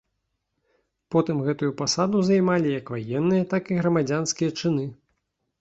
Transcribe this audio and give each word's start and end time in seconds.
Потым 1.15 1.43
гэтую 1.49 1.69
пасаду 1.83 2.21
займалі 2.31 2.73
як 2.79 2.89
ваенныя, 2.97 3.43
так 3.55 3.63
і 3.77 3.81
грамадзянскія 3.81 4.49
чыны. 4.59 4.85